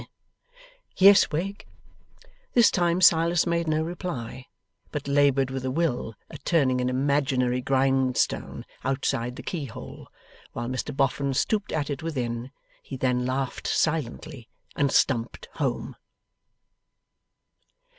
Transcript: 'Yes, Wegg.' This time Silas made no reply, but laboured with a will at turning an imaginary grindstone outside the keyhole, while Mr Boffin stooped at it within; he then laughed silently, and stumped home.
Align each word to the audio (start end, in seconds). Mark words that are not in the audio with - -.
'Yes, 0.97 1.29
Wegg.' 1.29 1.67
This 2.53 2.71
time 2.71 3.01
Silas 3.01 3.45
made 3.45 3.67
no 3.67 3.83
reply, 3.83 4.47
but 4.89 5.07
laboured 5.07 5.51
with 5.51 5.63
a 5.63 5.69
will 5.69 6.15
at 6.31 6.43
turning 6.43 6.81
an 6.81 6.89
imaginary 6.89 7.61
grindstone 7.61 8.65
outside 8.83 9.35
the 9.35 9.43
keyhole, 9.43 10.07
while 10.53 10.67
Mr 10.69 10.97
Boffin 10.97 11.35
stooped 11.35 11.71
at 11.71 11.91
it 11.91 12.01
within; 12.01 12.49
he 12.81 12.97
then 12.97 13.27
laughed 13.27 13.67
silently, 13.67 14.49
and 14.75 14.91
stumped 14.91 15.47
home. 15.57 15.95